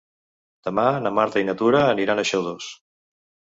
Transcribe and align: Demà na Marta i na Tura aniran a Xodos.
Demà 0.67 0.85
na 1.03 1.11
Marta 1.19 1.45
i 1.45 1.47
na 1.51 1.55
Tura 1.61 1.83
aniran 1.91 2.25
a 2.25 2.27
Xodos. 2.33 2.75